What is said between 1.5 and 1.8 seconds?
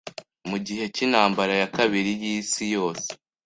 ya